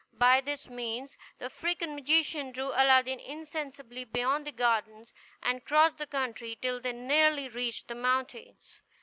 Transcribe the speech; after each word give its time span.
By 0.17 0.41
this 0.41 0.67
means 0.67 1.15
the 1.37 1.45
African 1.45 1.93
magician 1.93 2.51
drew 2.51 2.69
Aladdin 2.69 3.19
insensibly 3.19 4.03
beyond 4.03 4.47
the 4.47 4.51
gardens, 4.51 5.13
and 5.43 5.63
crossed 5.63 5.99
the 5.99 6.07
country 6.07 6.57
till 6.59 6.79
they 6.79 6.91
nearly 6.93 7.47
reached 7.47 7.87
the 7.87 7.93
mountains. 7.93 8.81